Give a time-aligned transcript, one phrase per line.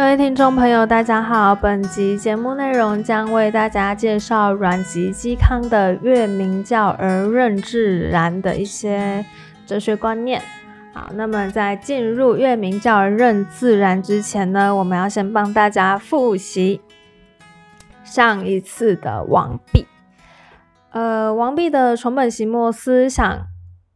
[0.00, 1.54] 各位听众朋友，大家好。
[1.54, 9.22] 本集节目内容将为大家介绍阮籍嵇康的“越明教而任自然”的一些
[9.66, 10.40] 哲学观念。
[10.94, 16.80] 好，那么在进入“越明教而任自然”之前呢，我们要先帮大家复习
[18.02, 19.86] 上一次的王弼。
[20.92, 23.46] 呃，王弼的重本行末思想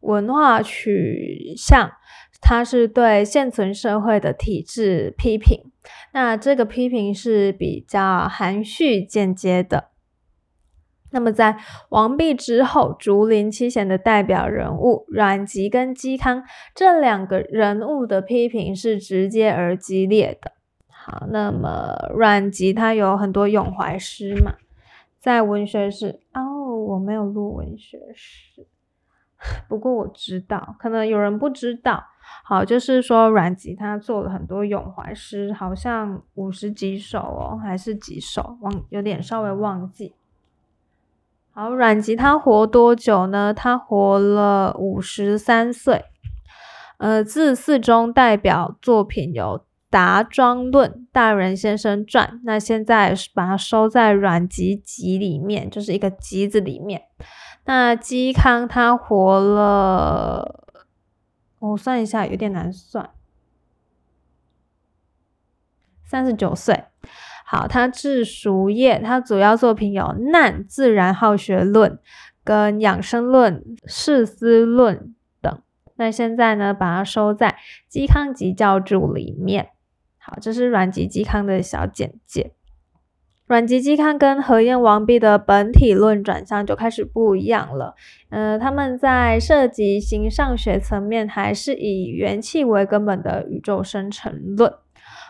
[0.01, 1.93] 文化取向，
[2.43, 5.71] 它是对现存社会的体制批评。
[6.13, 9.91] 那这个批评是比较含蓄间接的。
[11.11, 11.59] 那么在
[11.91, 16.43] 王弼之后，竹林七贤的代表人物阮籍跟嵇康
[16.75, 20.53] 这两个人物的批评是直接而激烈的。
[20.89, 24.55] 好，那么阮籍他有很多咏怀诗嘛，
[25.21, 28.67] 在文学史哦，我没有录文学史，
[29.69, 32.05] 不过我知道，可能有人不知道。
[32.43, 40.15] 好，就是说阮籍他做了很多咏怀诗，好像五十几首哦，还是几首，忘有点稍微忘记。
[41.53, 43.55] 好，阮籍他活多久呢？
[43.55, 46.05] 他活了五十三岁。
[46.99, 49.59] 呃，字四中代表作品有
[49.89, 57.03] 《达庄论》《大人先生传》，那现在把它收在《阮籍集》里面，就是一个集子里面。
[57.65, 60.64] 那嵇康他活了。
[61.71, 63.11] 我算一下，有点难算。
[66.05, 66.85] 三十九岁，
[67.47, 71.93] 好，他治蜀业，他主要作品有《难自然好学论》
[72.45, 74.97] 跟《养生论》《世思论》
[75.41, 75.63] 等。
[75.97, 77.57] 那现在呢，把它收在
[77.93, 79.71] 《嵇康集教注》里面。
[80.19, 82.53] 好，这是阮籍嵇康的小简介。
[83.47, 87.95] 阮籍嵇康跟何晏王弼的本体论转向就开始不一样了。
[88.31, 94.73] 呃，他们在涉及形上学层面，还是以元气为根本的宇宙生成论。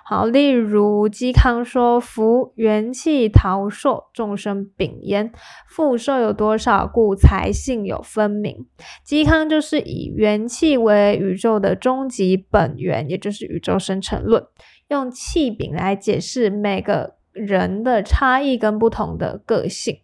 [0.04, 5.32] 好，例如嵇康说：“夫元气陶硕，众生秉焉。
[5.66, 8.66] 复寿有多少，故才性有分明。”
[9.04, 14.44] 嵇康就是以元气为宇宙的终极本源，也就是宇宙生成论，
[14.88, 17.13] 用气柄来解释每个。
[17.34, 19.98] 人的差异跟不同的个性。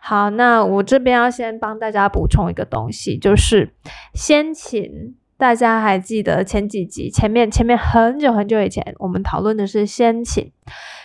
[0.00, 3.74] 好，那我这边要先帮大家补充一个东西，就是
[4.14, 5.16] 先秦。
[5.36, 10.50] 大家还记得前几集前面前面很久很久以前，我们讨论的是先秦。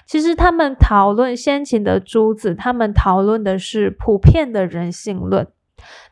[0.08, 5.48] 其实他们讨论先秦的诸子，他们讨论的是普遍的人性论。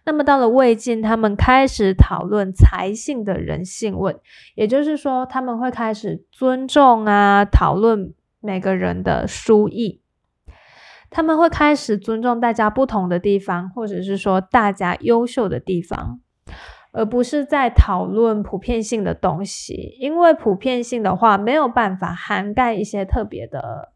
[0.05, 4.15] 那么到了魏晋，他们开始讨论才性的人性论，
[4.53, 8.13] 也就是说，他们会开始尊重啊，讨论。
[8.41, 10.01] 每个人的书艺，
[11.11, 16.19] 他们会开始尊重大家不同的地方，或者是说大家优秀的地方，
[16.91, 19.95] 而不是在讨论普遍性的东西。
[19.99, 23.93] 因为普遍性的话，没有办法涵盖一些特别的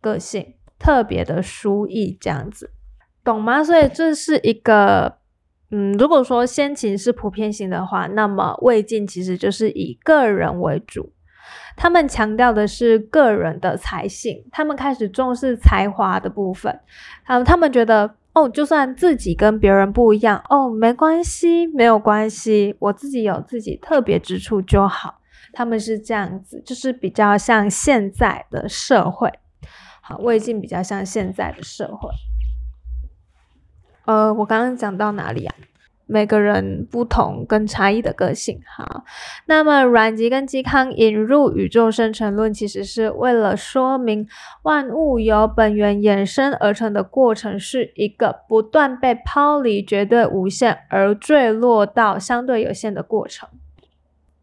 [0.00, 2.70] 个性、特别的书艺这样子，
[3.24, 3.64] 懂吗？
[3.64, 5.16] 所以这是一个，
[5.70, 11.14] 嗯，如果说先秦是普遍性的话，那么魏晋其实就是以个人为主。
[11.76, 16.80] 他们强调的是个人的才性，他们开始重视才华的部分。
[17.24, 25.20] 啊，他们觉得哦，就算自己跟别人不一样，哦，没关系，没有关系，我自己有自己特别之处就好。
[25.52, 29.32] 他们是这样子，就是比较像现在的社会。
[30.00, 32.10] 好，魏晋比较像现在的社会。
[34.04, 35.54] 呃，我刚刚讲到哪里啊？
[36.06, 39.04] 每个人不同跟差异的个性，好，
[39.46, 44.28] 那么阮籍跟嵇康引入宇宙生成论，其实是为了说明
[44.62, 53.48] 万物由本源衍生而成的过程，是一个不断被抛离绝对无限而坠落到相对有限的过程，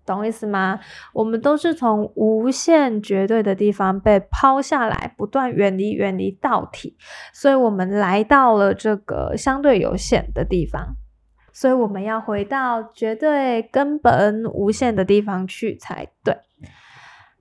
[0.03, 0.79] 懂意思吗？
[1.13, 6.97] 我们都是从无限绝对的地方被抛下来，不断远离远离道体，
[7.31, 10.96] 所以我们来到了这个相对有限的地方。
[11.53, 16.38] 所以我们要回到绝对根本无限的地方去才对。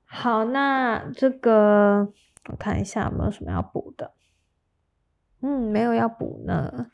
[0.04, 2.12] 好，那这个
[2.48, 4.12] 我看一下有没有什么要补的。
[5.40, 6.88] 嗯，没有要补呢。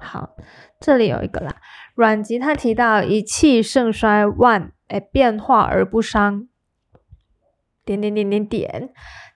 [0.00, 0.36] 好，
[0.80, 1.56] 这里有一个啦。
[1.94, 6.48] 阮籍他提到一气盛衰万哎变化而不伤。
[7.84, 8.92] 点点点点点。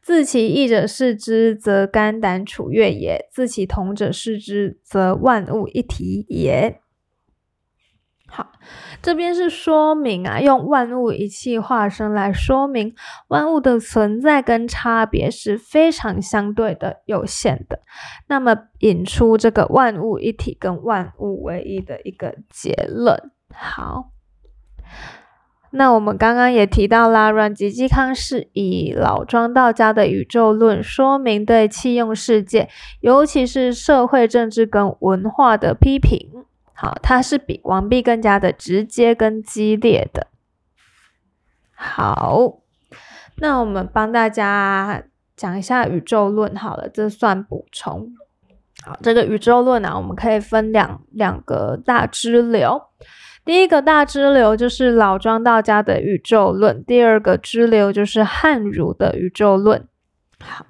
[0.08, 6.81] 自其异者视之，则肝胆处悦也；自其同者视之，则万物一体也。
[8.26, 8.52] 好，
[9.02, 12.94] 这边是说明啊，用万物一气化生来说明
[13.28, 17.81] 万物的存在跟差别是非常相对的、有限的。
[18.28, 23.31] 那么引出这个万物一体跟万物唯一的一个结论。
[23.52, 24.12] 好。
[25.70, 32.69] 那我们刚刚也提到啦，阮籍嵇康是以老庄道家的宇宙论说明对器用世界，
[33.00, 36.31] 尤其是社会政治跟文化的批评。
[36.73, 40.29] 好，他是比王弼更加的直接跟激烈的。
[41.75, 42.61] 好，
[43.37, 45.03] 那我们帮大家
[45.37, 48.12] 讲一下宇宙论好了，这算补充。
[48.85, 52.81] 好，这个宇宙论呢，我们可以分两两个大支流。
[53.48, 59.88] 第一个大支流就是老庄道家的宇宙论，第二个支流就是汉儒的宇宙论。
[60.38, 60.66] 好，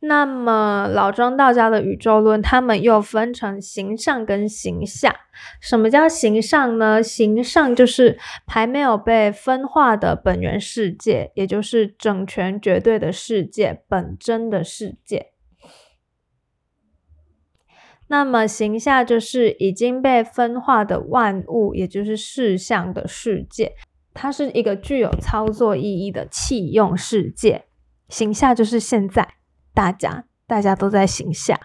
[0.00, 5.14] 那么老庄道家的宇宙论，他们又分成形上跟形下。
[5.60, 7.02] 什么叫形上呢？
[7.02, 15.32] 形上就是还没有被分化的本源世界，也就是整全绝对的世界，本真的世界。
[18.12, 23.72] 那么形下就是已经被分化的万物，也就是事项的世界，
[24.12, 27.66] 它是一个具有操作意义的器用世界。
[28.08, 29.34] 形下就是现在
[29.72, 31.56] 大家，大家都在形下，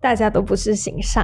[0.00, 1.22] 大家都不是形上。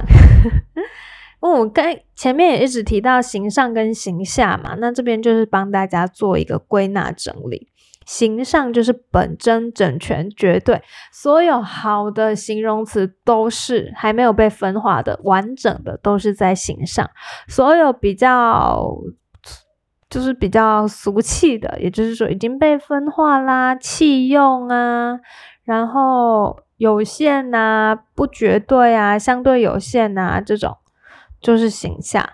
[1.41, 1.83] 我刚
[2.15, 7.69] 前面也一直提到形上跟形下嘛，那这边就是帮大家做一个归纳整理。
[8.05, 17.09] 形上就是本真、整全、绝对，所有好的形容词都是还没有被分化的、完整的，都是在形上。
[17.47, 18.85] 所有比较
[20.09, 25.19] 就是比较俗气的，也就是说已经被分化啦、弃用啊，
[25.63, 30.77] 然后有限啊、不绝对啊、相对有限啊，这种
[31.41, 32.29] 就是形下。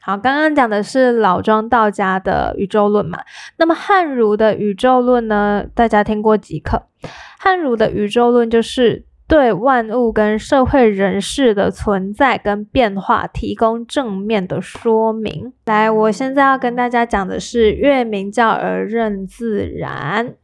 [0.00, 3.18] 好，刚刚讲的是老庄道家的宇宙论嘛，
[3.58, 5.66] 那么汉儒的宇宙论呢？
[5.74, 6.86] 大家听过几课？
[7.38, 15.52] 汉儒的宇宙论就是对万物跟社会人士的存在跟变化提供正面的说明。
[15.66, 20.36] 来，我现在要跟大家讲的是“月明教而任自然”，“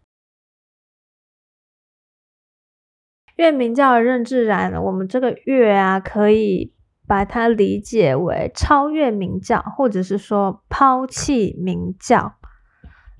[3.37, 4.75] 月明教而任自然”。
[4.85, 6.74] 我们这个“月”啊，可以。
[7.07, 12.35] 把它理解为超越明教，或者是说抛弃明教。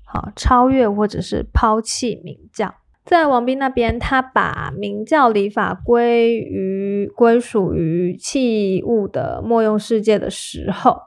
[0.03, 2.75] 好，超越或者是抛弃明教。
[3.03, 11.01] 在王斌那边，他把明教礼法归于归属于器物的莫用世界的时候，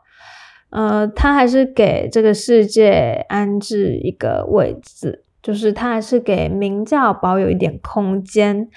[0.71, 8.69] 呃，他还是给这个世界安置一个位置，就是他还是给明教保有一点空间。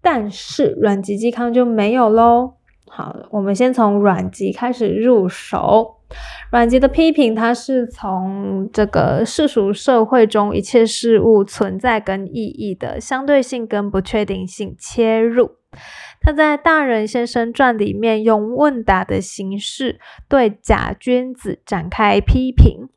[0.00, 2.54] 但是阮籍嵇康就没有喽。
[2.92, 5.96] 好，我们先从阮籍开始入手。
[6.50, 15.52] 阮籍的批评，他是从这个世俗社会中一切事物存在跟意义的相对性跟不确定性切入。
[16.20, 22.88] 他在《大人先生传》里面用问答的形式对假君子展开批评。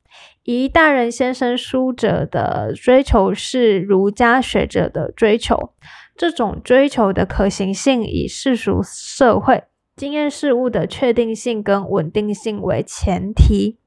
[0.43, 5.69] 以大人先生书者的追求是儒家学者的追求，
[6.17, 9.63] 这种追求的可行性以世俗社会。
[9.95, 13.77] 经验事物的确定性跟稳定性为前提，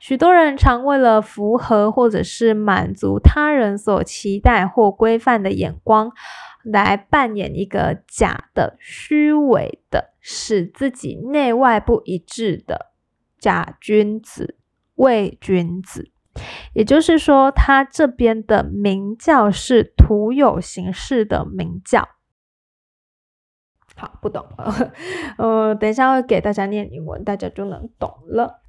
[0.00, 6.10] 许多人常为了符合或者是满足他人所期待或规范的眼光，
[6.64, 12.90] 来扮演一个假的、虚伪的、使自己内外不一致的
[13.38, 14.56] 假君子、
[14.96, 16.10] 伪君子。
[16.74, 22.08] 也就是说，他这边的明教是徒有形式的明教。
[24.02, 24.44] 好，不懂，
[25.38, 28.60] 呃，等一下会给大家念英文，大家就能懂了。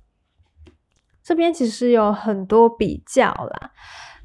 [1.24, 3.72] 这边其实有很多比较啦，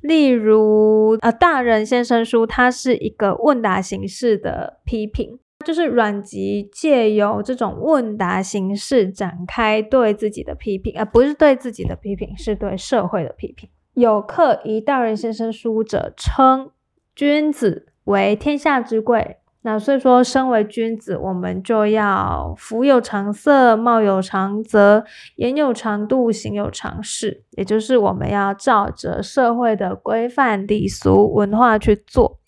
[0.03, 13.71] 例如，呃，大人先生书，它是一个问答形式的批评，就是阮籍借由这种问答形式展开对自己的批评，而不是对自己的批评，是对社会的批评。
[13.95, 16.71] 有客以大人先生书者称，
[17.15, 19.39] 君子为天下之贵。
[19.71, 25.05] 那所以说，身为君子，我们就要服有常色，貌有常则，
[25.37, 27.43] 言有常度，行有常事。
[27.51, 32.39] 也就是我们要照着社会的规范、礼俗、文化去做。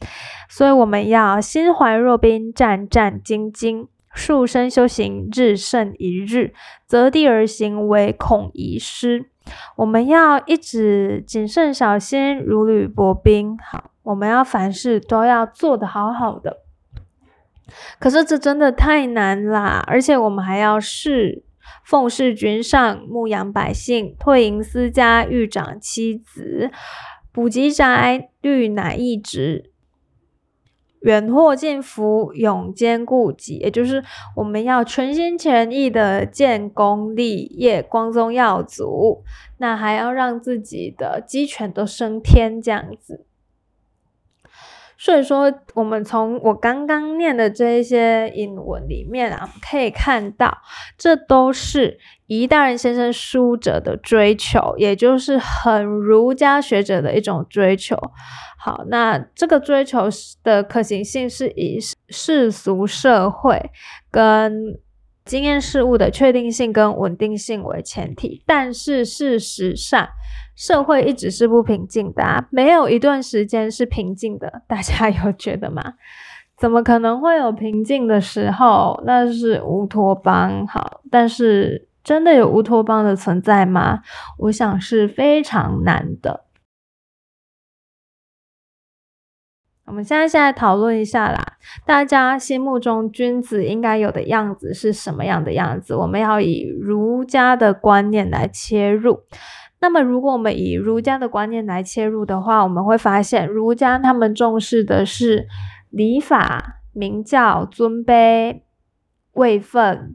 [0.49, 6.55] 所以我们要心怀若冰，战战兢兢，束身修行，日胜一日，
[6.87, 9.27] 择地而行，唯恐遗失。
[9.77, 13.59] 我们要一直谨慎小心，如履薄冰。
[13.59, 16.57] 好，我们要凡事都要做得好好的。
[17.99, 21.45] 可是这真的太难啦，而且我们还要侍
[21.85, 26.71] 奉事君上，牧养百姓，退隐私家，育长妻子，
[27.33, 29.71] 补给宅，虑乃一职。
[31.01, 34.05] 远祸近福，永兼固己，也就是
[34.37, 39.25] 我们要全心全意的建功立业，光宗耀祖，
[39.57, 43.25] 那还要让自己的鸡犬都升天，这样子。
[45.03, 50.59] 所以说，我们从我刚刚念的这一些引文里面啊，可以看到，
[50.99, 57.97] 这都是一大人先生书者的追求，也就是很儒家学者的一种追求。
[58.59, 60.07] 好，那这个追求
[60.43, 61.79] 的可行性是以
[62.11, 63.71] 世俗社会
[64.11, 64.79] 跟
[65.31, 70.09] 经验事物的确定性跟稳定性为前提，但是事实上，
[70.57, 74.63] 社会一直是不平静的，啊没有一段时间是平静的。
[74.67, 75.95] 大家有觉得吗？
[76.59, 79.01] 怎么可能会有平静的时候？
[79.07, 80.67] 那是乌托邦。
[80.67, 84.01] 好，但是真的有乌托邦的存在吗？
[84.37, 86.47] 我想是非常难的。
[89.91, 91.45] 我们现在现在讨论一下啦，
[91.85, 95.97] 大家心目中君子应该有的样子是什么样的样子？
[95.97, 99.25] 我们要以儒家的观念来切入。
[99.81, 105.49] 那么，如果我们以儒家的观念来切入的话，我们会发现儒家他们重视的是
[105.91, 108.61] 礼法、名教、尊卑、
[109.33, 110.15] 位分。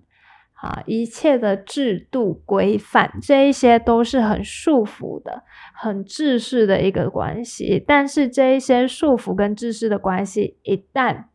[0.62, 5.44] 啊，一切的制度规范，这一些都是很束缚的、
[5.75, 7.84] 很制式的一个关系。
[7.86, 11.25] 但是这一些束缚跟制式的关系，一旦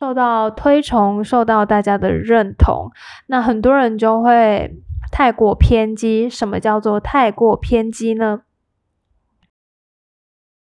[0.00, 2.90] 受到推崇、受到大家的认同，
[3.26, 6.28] 那很多人就会太过偏激。
[6.28, 8.42] 什么叫做太过偏激呢？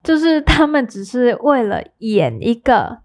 [0.03, 3.03] 就是他们只是为了演一个。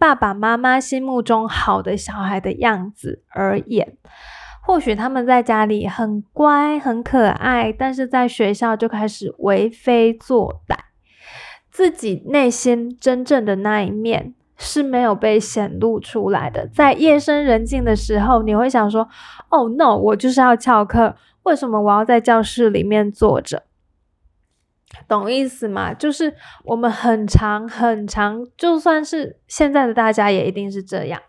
[0.00, 3.96] 爸爸妈妈心目中好的小孩的样子而演，
[4.68, 10.76] 或许他们在家里很乖很可爱，但是在学校就开始为非作歹，
[11.70, 16.68] 自己内心真正的那一面是没有被显露出来的。
[16.68, 19.08] 在夜深人静的时候，你会想说
[19.48, 23.62] ：“Oh no，我就是要翘课，为什么我要在教室里面坐着？”
[25.06, 25.92] 懂意思吗？
[25.92, 31.20] 就是我们很长很长，就算是现在的大家也一定是这样。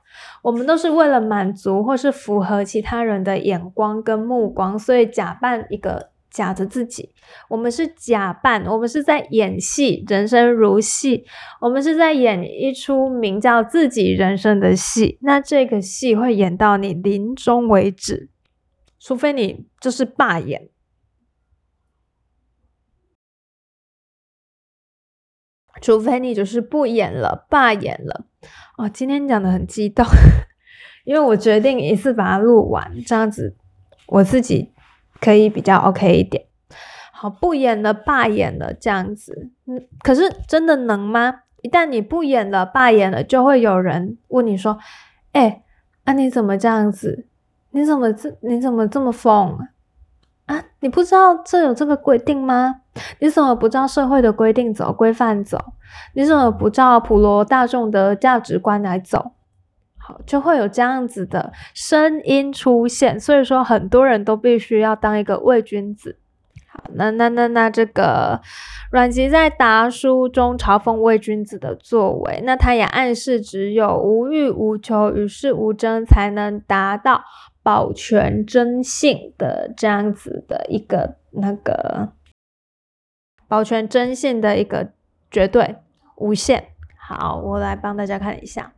[0.41, 7.11] 我们都是为了满足或是符合其他人的眼光跟目光，所以假扮一个假的自己。
[7.49, 11.25] 我们是假扮，我们是在演戏，人生如戏。
[11.61, 15.17] 我们是在演一出名叫自己人生的戏。
[15.21, 18.29] 那这个戏会演到你临终为止，
[18.99, 20.69] 除非你就是罢演。
[25.81, 28.25] 除非你就是不演了，罢演了。
[28.77, 30.05] 哦，今天讲的很激动，
[31.05, 33.55] 因为我决定一次把它录完，这样子
[34.07, 34.71] 我自己
[35.19, 36.45] 可以比较 OK 一点。
[37.11, 39.49] 好，不演了，罢演了，这样子。
[39.65, 41.41] 嗯，可是真的能吗？
[41.61, 44.79] 一旦你不演了，罢演了，就会有人问你说
[45.33, 45.63] ：“哎，
[46.05, 47.25] 啊你怎么这样子？
[47.71, 49.59] 你怎么这你怎么这么疯？”
[50.47, 52.81] 啊，你不知道这有这个规定吗？
[53.19, 55.57] 你怎么不照社会的规定走、规范走？
[56.13, 59.31] 你怎么不照普罗大众的价值观来走？
[59.97, 63.19] 好，就会有这样子的声音出现。
[63.19, 66.17] 所以说，很多人都必须要当一个伪君子。
[66.71, 68.39] 好，那那那那这个
[68.91, 77.21] 阮籍在答书中嘲讽伪君子的作为，那他也暗示只有无欲无求、与世无争，才能达到。
[77.61, 82.09] 保全真性的这样子的一个那个
[83.49, 84.91] 保全真性的一个
[85.29, 85.75] 绝对
[86.15, 86.69] 无限。
[86.97, 88.71] 好，我来帮大家看一下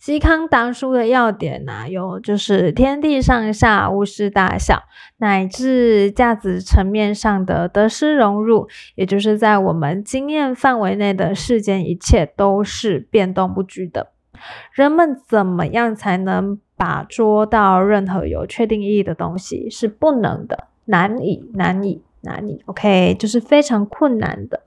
[0.00, 4.84] 嵇康答书的要点呢，有就是天地上下无事大小，
[5.16, 14.12] 乃至价值层面上的得失融入，也就是在我们经验范围内的世间一切都是变动不居的。
[14.70, 19.68] 人们怎么样才能把捉到任何有确定意义的东西？
[19.68, 22.62] 是不能的，难以，难以，哪里。
[22.66, 24.62] OK，就是非常困难的。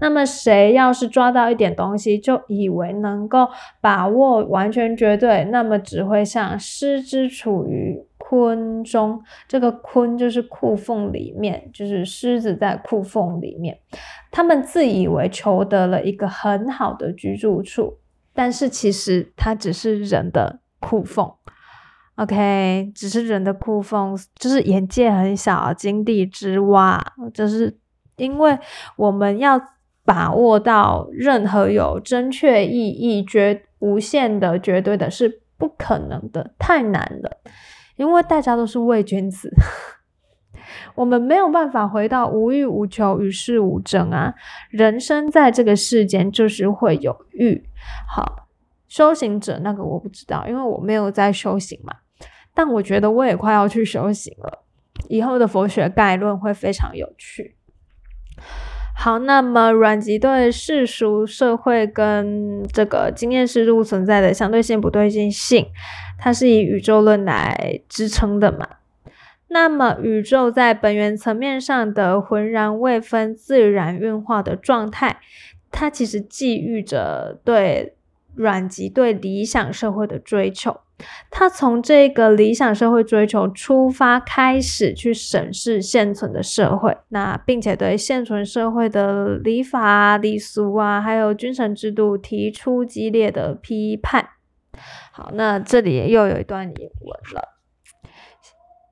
[0.00, 3.48] 那么，谁要是抓到一点东西，就以为能够
[3.80, 9.22] 把握完全绝对，那么只会像狮子处于坤中。
[9.48, 13.78] 这个坤就是裤缝里面，就是狮子在裤缝里面，
[14.30, 17.96] 他们自以为求得了一个很好的居住处。
[18.34, 21.32] 但是其实它只是人的裤缝
[22.16, 27.02] ，OK，只是人的酷风，就是眼界很小，井底之蛙。
[27.32, 27.78] 就是
[28.16, 28.58] 因为
[28.96, 29.60] 我们要
[30.04, 37.38] 把握到任何有正确意义、绝无限的、绝对的，是不可能的，太难了。
[37.96, 39.50] 因为大家都是伪君子，
[40.94, 44.34] 我们没有办法回到无欲无求、与世无争啊！
[44.70, 47.68] 人生在这个世间就是会有欲。
[48.06, 48.48] 好，
[48.86, 51.94] 修行者那个我不知道，因为我没有在修行嘛。
[52.56, 54.60] 但我觉得我也快要去修行了，
[55.08, 57.54] 以后的佛学概论会非常有趣。
[58.96, 65.66] 好，那么阮籍对世俗社会跟这个经验事物存在的相对性、不对称性，
[66.18, 68.66] 它是以宇宙论来支撑的嘛？
[69.48, 75.18] 那么宇宙在本源层面上的浑然未分、自然运化的状态，
[75.70, 77.94] 它其实寄予着对
[78.34, 80.80] 阮籍对理想社会的追求。
[81.30, 94.30] 他从这个理想社会追求出发，开始去审视现存的社会，那并且对现存社会的礼法、礼俗啊，还有君臣制度提出激烈的批判。
[95.12, 97.56] 好，那这里又有一段引文了：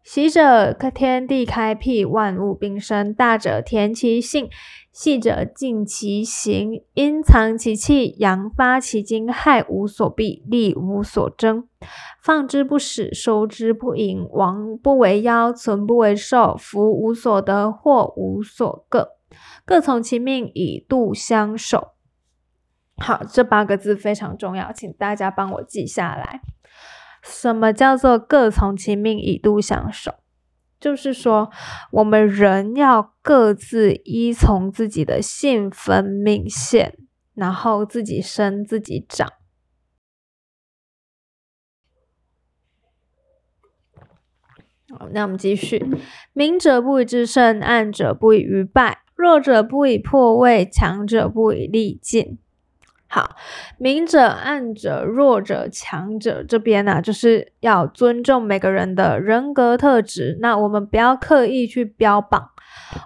[0.02, 4.48] 喜者天地开辟，万物并生；大者天其性。
[4.94, 11.66] 细者尽其形，阴藏其气，阳发其精，害无所避，利无所争。
[12.22, 19.16] 放之不使，收之不盈，亡不为妖，存不为寿，福无所得，祸无所各，
[19.64, 21.94] 各从其命，以度相守。
[22.98, 26.40] 好，这八个字非常重要，请大家帮我记下来。
[27.20, 30.14] 什么叫做各从其命，以度相守？
[30.84, 31.50] 就是说，
[31.92, 36.98] 我们人要各自依从自己的性分命线，
[37.32, 39.32] 然后自己生自己长。
[44.90, 45.82] 好，那我们继续：
[46.34, 52.38] 明者不以制胜，暗者不以愚败，弱者不以破位，强者不以力尽。
[53.14, 53.36] 好，
[53.78, 60.36] 明者、暗者、弱者、强者这边呢，就是要尊重每个人的人格特质。
[60.40, 62.50] 那我们不要刻意去标榜。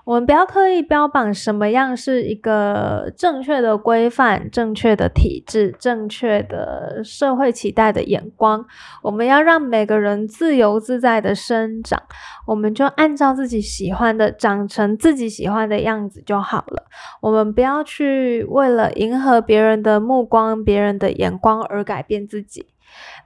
[0.04, 8.64] 我们不要刻意标榜什么样是一个正确的规范、正确的体制、正确的社会期待的眼光。
[9.02, 12.02] 我们要让每个人自由自在的生长，
[12.46, 16.84] 我们就按照自己喜欢的长成自己喜欢的样子就好了。
[17.20, 22.66] 我们不要去为了迎合别人的目光、别人的眼光而改变自己。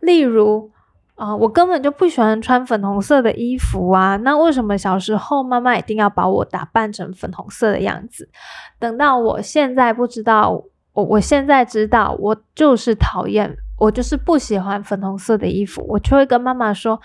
[0.00, 0.70] 例如。
[1.22, 4.16] 啊，我根本就不喜欢穿粉红色的衣服啊！
[4.24, 8.28] 那为什么小时候妈妈一定要把我打扮成粉红色的样子？
[8.80, 17.00] 等到我现在不知道，我我现在知道，我就是讨厌，我就是不喜欢粉红色的衣服，我就会跟妈妈说：“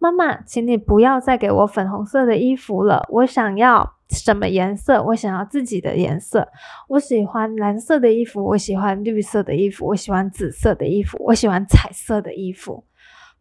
[0.00, 5.00] 妈妈，请你不要再给我粉红色的衣服了，我想要什么颜色？
[5.00, 6.48] 我想要自己的颜色。
[6.88, 12.82] 我喜欢蓝色的衣服，我喜欢绿色的衣服，我喜欢紫色的衣服，我喜欢彩色的衣服。”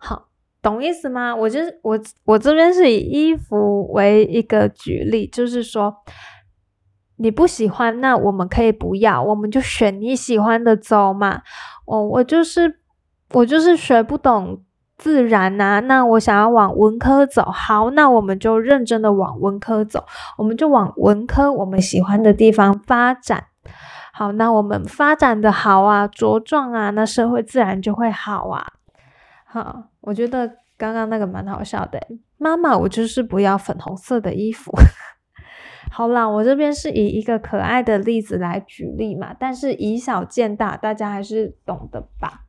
[0.01, 0.29] 好，
[0.61, 1.35] 懂意思吗？
[1.35, 5.93] 我就是我，我这边是以衣服为一个举例，就是说
[7.17, 11.41] 你不喜欢，那我们可以不要，我们就选你喜欢的走嘛。
[11.85, 12.79] 哦我就是
[13.33, 14.63] 我就是学不懂
[14.97, 20.05] 自然呐，那我想要往文科走，好，那我们就认真的往文科走，
[20.37, 23.45] 我们就往文科我们喜欢的地方发展。
[24.13, 28.65] 好，那我们发展的好啊，茁壮啊，那社会自然就会好啊。
[29.51, 31.99] 好，我觉得刚刚那个蛮好笑的。
[32.37, 34.71] 妈妈，我就是不要粉红色的衣服。
[35.91, 42.45] 好啦，我这边是以一个可爱的例子来举例嘛，但是以小见大，大家还是懂的吧？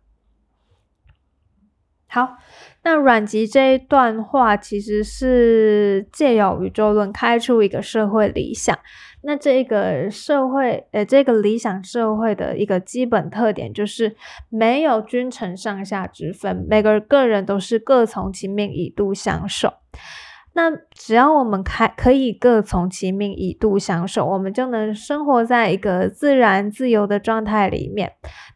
[2.06, 2.36] 好，
[2.82, 8.78] 那阮籍这一段话其实是借由宇宙论开出一个社会理想。
[9.22, 14.16] 那这个社会，呃，这个理想社会的一个基本特点就是
[14.48, 19.74] 没有君臣上下之分，每个个人都是各从其命，以度相守。
[20.52, 28.12] 那只要我们开可以各从其命，以度相守，我们就能生活在一个自然自由的状态里面。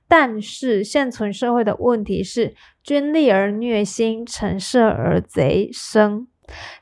[0.06, 6.28] 但是现存社会的问题是，君利而虐心，臣设而贼生。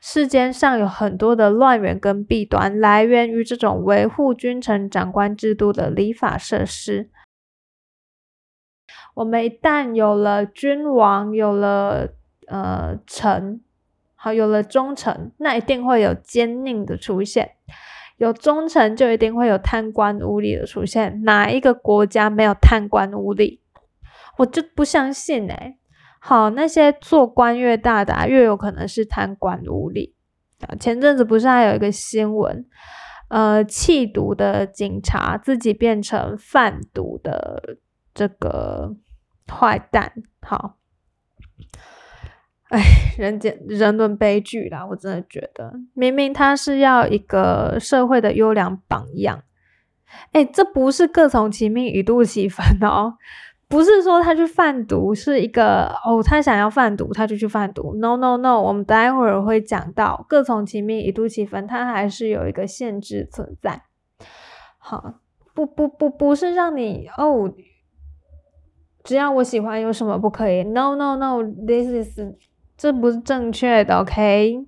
[0.01, 7.09] 世间上有很多的乱源跟弊端，来源于这种维护君臣长官制度的礼法设施。
[9.15, 12.09] 我们一旦有了君王，有了
[12.47, 13.61] 呃臣，
[14.15, 17.51] 好有了忠臣，那一定会有奸佞的出现。
[18.17, 21.21] 有忠臣，就一定会有贪官污吏的出现。
[21.23, 23.59] 哪一个国家没有贪官污吏？
[24.37, 25.77] 我就不相信哎。
[26.19, 30.13] 好，那些做官越大的，越有可能是贪官污吏
[30.61, 30.73] 啊。
[30.79, 32.65] 前阵子不是还有一个新闻，
[33.27, 37.77] 呃，弃毒的警察自己变成贩毒的
[38.13, 38.95] 这个
[39.51, 40.13] 坏蛋。
[40.41, 40.77] 好，
[42.73, 42.81] 哎，
[43.19, 44.83] 人间人伦悲剧啦！
[44.83, 49.43] 我真的觉得，明明他是要一个社会的优良榜样，
[50.31, 53.13] 哎，这不是各从其命，一度其分哦。
[53.67, 57.93] 不是说他去贩毒是一个哦，他想要贩毒他就去贩毒。
[57.95, 63.83] No No No，我们待会儿会讲到各从其命，一度其分，它还是有一个限制存在。
[64.79, 65.19] 好，
[65.53, 67.53] 不不不，不是让你哦，
[69.03, 72.19] 只要我喜欢有什么不可以？No No No，This is
[72.83, 73.95] 这不是正确的。
[73.99, 74.65] OK。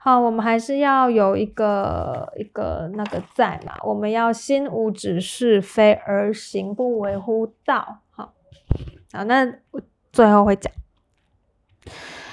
[0.00, 7.98] 好，我们还是要有一个一个那个在嘛，我们要心无指是非而行不为乎道。
[8.10, 8.32] 好，
[9.12, 9.80] 好，那我
[10.12, 10.72] 最后会讲。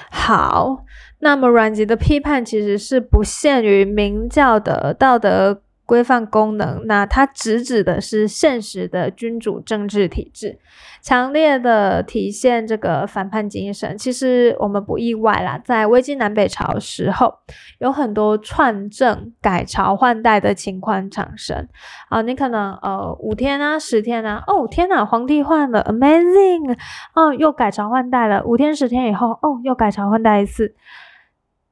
[0.09, 0.83] 好，
[1.19, 5.61] 那么阮籍的批判其实是不限于明教的道德。
[5.89, 10.59] 规范功能，那它直指的是现实的君主政治体制，
[11.01, 13.97] 强烈的体现这个反叛精神。
[13.97, 17.33] 其实我们不意外啦，在魏晋南北朝时候，
[17.79, 21.67] 有很多篡政、改朝换代的情况产生。
[22.09, 26.77] 啊，你可能呃五天啊、十天啊，哦天哪，皇帝换了，amazing，
[27.15, 30.75] 哦又改朝换代了，五天十天以后，哦又改朝换代一次，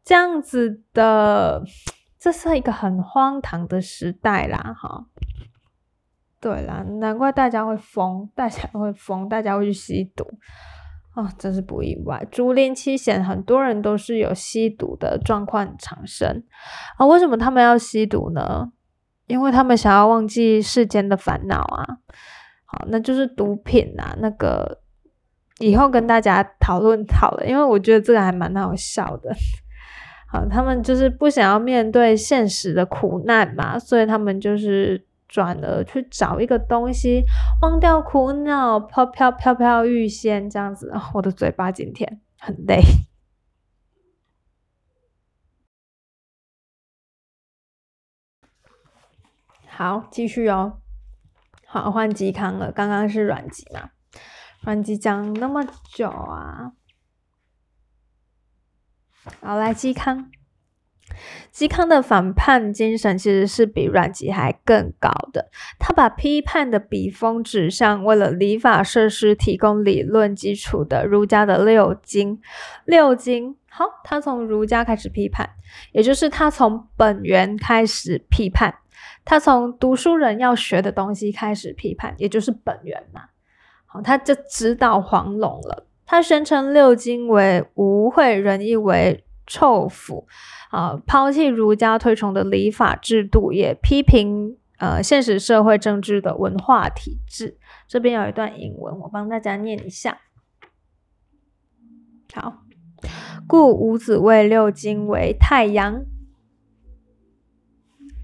[0.04, 1.62] 这样子的。
[2.28, 5.06] 这是一个很荒唐的时代啦，哈，
[6.42, 10.26] 对啦，难怪大家会疯，大家会疯，大家会去吸毒，
[11.16, 12.28] 哦，真是不意外。
[12.30, 16.44] 竹林七贤，很多人都是有吸毒的状况产生
[16.98, 17.06] 啊。
[17.06, 18.74] 为什么他们要吸毒呢？
[19.28, 22.00] 因为他们想要忘记世间的烦恼啊。
[22.66, 24.14] 好，那就是毒品啊。
[24.20, 24.82] 那个
[25.60, 29.34] 以后跟大家讨论好了，因为我觉得这个还蛮好笑的。
[30.30, 37.24] 好，他们就是不想要面对现实的苦难嘛，所以他们就是转而去找一个东西，
[37.62, 40.94] 忘掉苦恼，飘飘飘飘欲仙这样子。
[41.14, 42.82] 我的嘴巴今天很累。
[49.70, 50.80] 好，继续哦。
[51.66, 52.72] 好，换嵇康了。
[52.72, 53.92] 刚刚是阮籍嘛？
[54.64, 55.64] 阮籍讲那么
[55.94, 56.74] 久啊。
[59.42, 60.30] 好，来嵇康。
[61.54, 65.50] 嵇康的反叛精神其实是比阮籍还更高的。
[65.80, 72.40] 他把批判的笔锋指向为了礼法设施提供理论基础的儒家的六经。
[72.86, 75.50] 六经，好，他从儒家开始批判，
[75.94, 78.76] 也就是他从本源开始批判，
[79.26, 83.22] 他从读书人要学的东西开始批判，也就是本源嘛。
[83.88, 85.87] 好，他就指导黄龙了。
[86.08, 90.26] 他宣称六经为污秽，仁义为臭腐，
[90.72, 97.58] 啊，抛弃儒家推崇的礼法制度，也批评呃现实社会政治的文化体制。
[97.90, 100.22] 这边有一段引文，我帮大家念一下。
[102.34, 102.64] 好，
[103.46, 106.06] 故五子谓六经为太阳，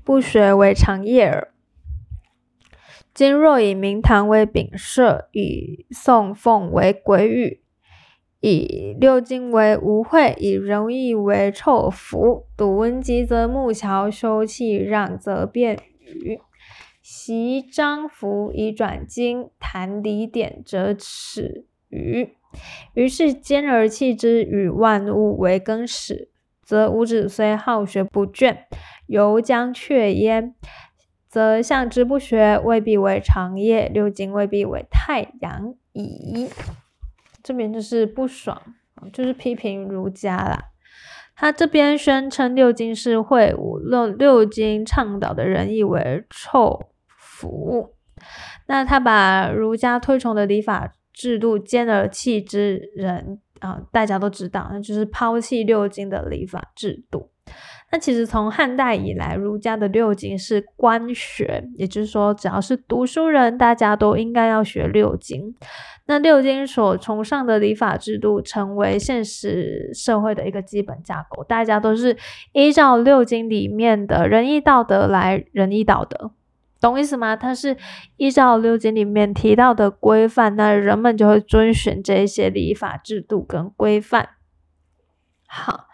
[0.05, 1.53] 不学为长夜耳。
[3.13, 7.62] 今若以明堂为丙舍，以宋凤为鬼语。
[8.45, 12.45] 以六经为污秽，以仁义为臭腐。
[12.57, 16.41] 读文集则木桥，修气让则辩语。
[17.01, 22.33] 习章符以转经，谈理典则耻语。
[22.93, 26.27] 于是兼而弃之，与万物为更始，
[26.61, 28.57] 则五子虽好学不倦，
[29.07, 30.53] 犹将却焉。
[31.29, 36.49] 则向之不学，未必为长夜；六经未必为太阳矣。
[37.43, 38.59] 这边就是不爽，
[39.11, 40.57] 就是批评儒家啦。
[41.35, 47.95] 他这边宣称六经是秽物，六六经倡导的仁义为臭腐。
[48.67, 57.32] 那他把儒家推崇的礼法制度兼而弃之，人啊，大家都知道，那就是抛弃六经的礼法制度。
[57.93, 65.53] 那其实从汉代以来，儒家的六经是官学，也就是说，只要是读书人，大家都应该要学六经。
[66.07, 72.17] 那六经所崇尚的礼法制度，成为现实社会的一个基本架构，大家都是
[72.53, 76.31] 依照六经里面的仁义道德来仁义道德，
[76.81, 77.35] 懂意思吗？
[77.35, 77.77] 它是
[78.17, 84.29] 依照六经里面提到的规范，那人们就会遵循这些礼法制度跟规范。
[85.45, 85.85] 好。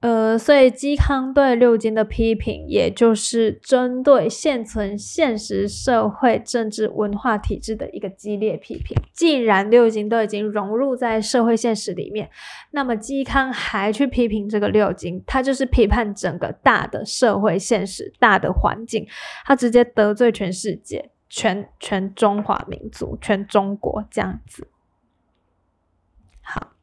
[0.00, 8.94] 呃，所以嵇康对六经的批评，也就是针对现存现实社会政治文化体制的一个激烈批评。
[9.14, 12.30] 既然六经都已经融入在社会现实里面，
[12.72, 19.08] 那么嵇康还去批评这个六经，他就是批判整个大的社会现实、大的环境，
[19.46, 24.68] 他直接得罪全世界、全全中华民族、全中国这样子。
[26.42, 26.74] 好。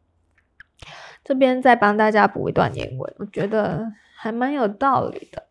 [1.24, 5.44] 这边再帮大家补一段言文，我觉得还蛮有道理的。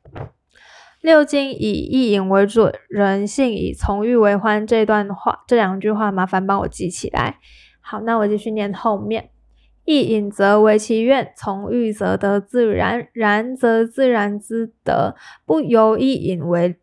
[1.00, 4.64] 六经以意淫为准，人性以从欲为欢。
[4.64, 7.38] 这段话，这两句话，麻烦帮我记起来。
[7.80, 9.30] 好，那我继续念后面。
[9.84, 16.76] 意淫则为其愿，从欲则得自然，然则自然之德，不由意淫为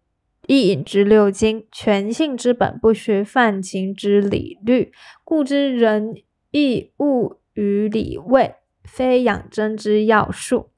[0.47, 4.91] 意淫之六经，全性之本，不学泛情之理律，
[5.23, 6.13] 故知人
[6.51, 8.55] 亦物于理位，
[8.91, 10.71] 非养真之要术。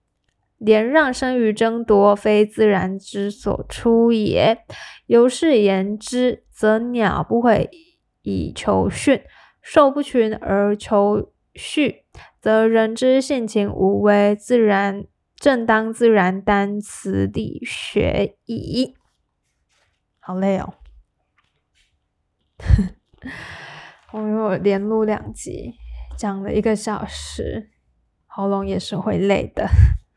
[0.57, 4.63] 连让生于争夺，非自然之所出也。
[5.07, 7.67] 由是言之，则鸟不会
[8.21, 9.23] 以求训，
[9.59, 12.05] 兽不群而求序，
[12.39, 15.03] 则人之性情无为，自然
[15.35, 18.93] 正当自然单词地学矣。
[20.19, 20.75] 好累哦，
[24.13, 25.73] 我有连录两集，
[26.15, 27.71] 讲了一个小时，
[28.33, 29.67] 喉咙也是会累的。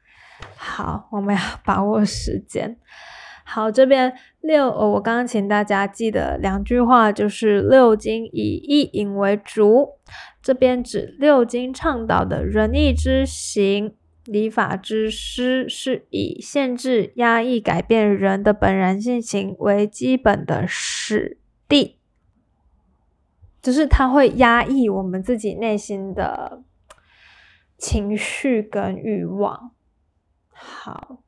[0.56, 2.78] 好，我们要把握时间。
[3.46, 9.98] 好，这边六，我刚刚请大家记得两句话，就是六经以意淫为主。
[10.42, 21.98] 这边指六经倡导的仁义之行、礼法之师，是以限制、压抑、改变人的本然性情为基本的史地，
[23.60, 26.62] 就是它会压抑我们自己内心的
[27.76, 29.72] 情绪跟欲望。
[30.50, 31.22] 好，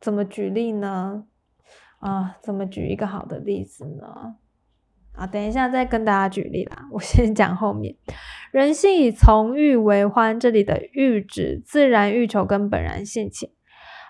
[0.00, 1.24] 怎么举例呢？
[2.00, 4.36] 啊，怎么举一个好的例子呢？
[5.14, 6.88] 啊，等一下再跟大家举例啦。
[6.90, 7.94] 我先讲后面。
[8.50, 13.50] 人性以从欲为欢，这里的欲指自然欲求跟本然性情。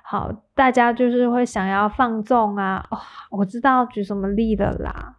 [0.05, 2.85] 好，大家就是会想要放纵啊。
[3.31, 5.19] 我知道举什么例的啦，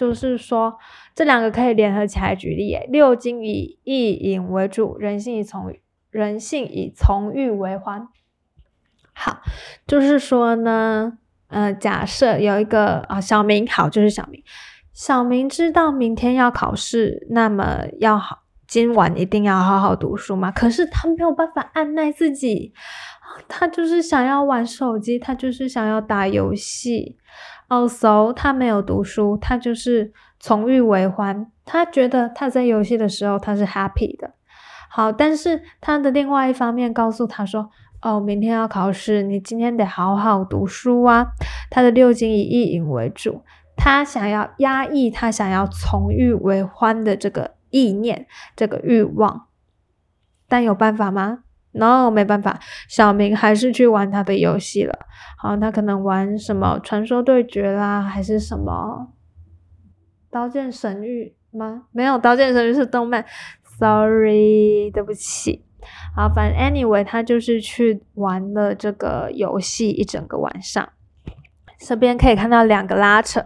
[0.00, 0.78] 就是说
[1.14, 2.74] 这两个可以联合起来举例。
[2.88, 5.74] 六经以意淫为主，人性以从
[6.10, 8.08] 人性以从欲为欢。
[9.12, 9.42] 好，
[9.86, 14.42] 就是说呢，呃，假设有一个啊，小明，好，就是小明，
[14.94, 20.50] 小明知道明天要考试，那么要好，今晚一定要好好读书嘛。
[20.50, 22.72] 可是他没有办法按耐自己，
[23.46, 27.18] 他就是想要玩手机，他就是想要打游戏。
[27.70, 34.34] Also，他没有读书，他就是从欲为欢，他觉得他在游戏的时候他是 happy 的。
[34.90, 37.70] 好，但是他的另外一方面告诉他说。
[38.02, 41.32] 哦，明天要考试，你今天得好好读书啊！
[41.68, 43.42] 他的六经以意淫为主，
[43.76, 49.48] 他想要压抑他想要从欲为欢的这个意念、这个欲望，
[50.48, 51.40] 但有办法吗
[51.72, 52.58] ？No，没办法。
[52.88, 54.98] 小明还是去玩他的游戏了。
[55.38, 59.08] 好，他可能玩什么传说对决啦，还是什么
[60.30, 61.84] 刀剑神域吗？
[61.92, 63.24] 没有，刀剑神域是动漫。
[63.78, 65.64] Sorry，对不起。
[66.14, 70.86] 好，反正 anyway，他就是去玩了这个游戏一整个晚上。
[71.78, 73.42] 这边可以看到两个拉扯，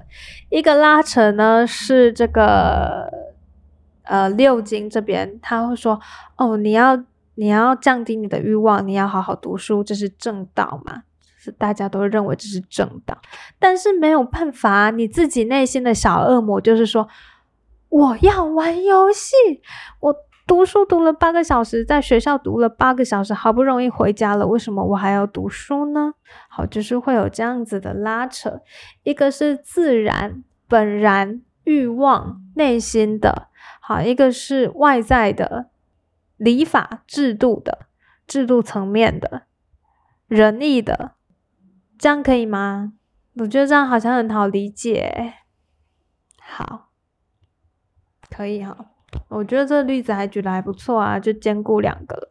[0.50, 3.08] 一个拉扯呢是这个
[4.02, 6.00] 呃六经这边他会说
[6.36, 6.96] 哦，你要
[7.34, 11.02] 你要降低你的欲望，你要好好读书，这是正道嘛？
[11.38, 13.16] 是大家都认为这是正道，
[13.58, 17.08] 但是没有办法，你自己内心的小恶魔就是说
[17.88, 19.34] 我要玩游戏，
[20.00, 20.14] 我。
[20.46, 26.12] 读书读了八个小时，在学校读了八个小时，好不容易回家了，为什么我还要读书呢？
[26.50, 28.60] 好，就是会有这样子的拉扯，
[29.04, 33.48] 一个是自然本然欲望内心的，
[33.80, 35.70] 好，一个是外在的
[36.36, 37.86] 礼法制度的
[38.26, 39.46] 制度层面的
[40.26, 41.12] 仁义的，
[41.98, 42.94] 这样可以吗？
[43.34, 45.34] 我觉得这样好像很好理解，
[46.40, 46.90] 好，
[48.30, 48.92] 可以哈。
[49.28, 52.30] 我觉得这个例子还举得还不错啊，就兼顾两个。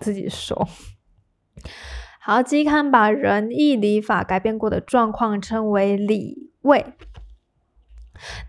[0.00, 0.68] 自己说，
[2.20, 6.94] 好，基康把仁义礼法改变过的状况称为礼位。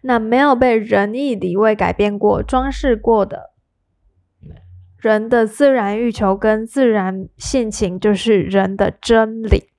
[0.04, 3.54] 那没有被仁义礼位改变过、装饰过的
[5.00, 9.70] 人的自然欲求跟自然性情，就是人的真理。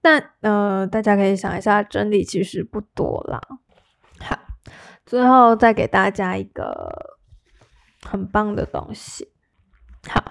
[0.00, 3.40] 但呃，大家可以想一下，真理其实不多啦。
[4.20, 4.38] 好。
[5.06, 7.18] 最后再给大家一个
[8.06, 9.28] 很棒的东西，
[10.08, 10.22] 好，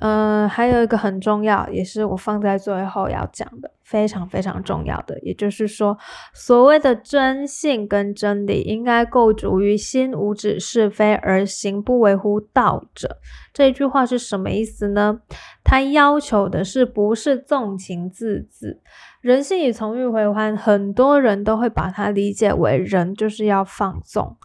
[0.00, 5.96] 嗯，还有一个很重要，也是我放在最后要讲的，非常非常重要的，也就是说，
[6.34, 13.18] 所谓的真性跟真理，应该构筑于心无止是非而行不为乎道者。
[13.52, 15.20] 这句话是什么意思呢？
[15.64, 18.78] 他要求的是不是纵情自恣？
[19.20, 24.36] 人性以从欲回欢，很多人都会把它理解为人就是要放纵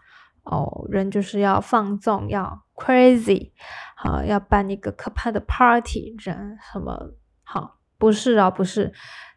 [0.51, 3.51] 哦，人就是要放纵，要 crazy，
[3.95, 7.77] 好，要办一个可怕的 party，人什么好？
[7.97, 8.91] 不是啊，不是。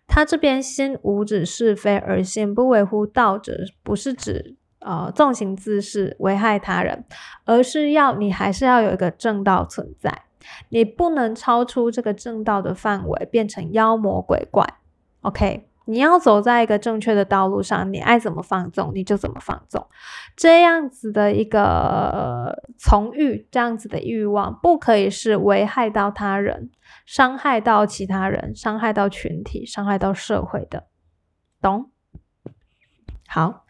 [0.08, 7.04] 他这边心无指是非而先不维护道者，不是指呃纵行自事，危害他人，
[7.44, 10.24] 而是要你还是要有一个正道存在，
[10.70, 14.66] 你不能超出这个正道的范围，变成妖魔鬼怪。
[15.22, 15.68] OK。
[15.86, 19.86] 你要走在一个正确的道路上，你爱怎么放纵你就怎么放纵，
[20.36, 26.70] 这样子的一个从欲，这样子的欲望，不可以是危害到他人、
[27.04, 30.84] 伤害到其他人、伤害到群体、伤害到社会的，
[31.60, 31.90] 懂？
[33.26, 33.64] 好，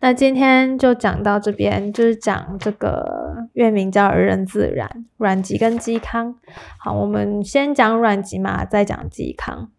[0.00, 6.34] 那今天就讲到这边，就是讲这个月名叫人自然，阮籍跟嵇康。
[6.78, 9.70] 好，我们先讲阮籍嘛，再讲嵇康。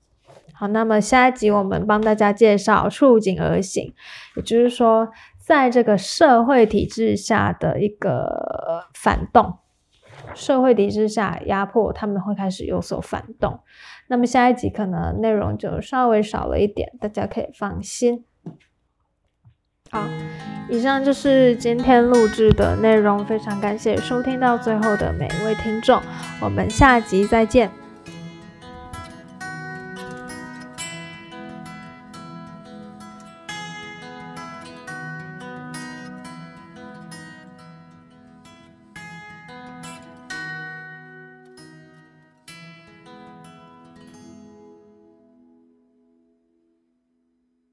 [0.63, 3.93] 好，那么下一集我们帮大家介绍触景而行，
[4.37, 9.57] 也就是说，在这个社会体制下的一个反动，
[10.33, 13.59] 社会体制下压迫，他们会开始有所反动。
[14.07, 18.23] 那么下一集可能内容就稍微少了一点，大家可以放心。
[19.91, 20.07] 好，
[20.69, 26.01] 以上就是今天录制的内容，非常感谢收听到最后的每一位听众，
[26.39, 27.82] 我们下集再见。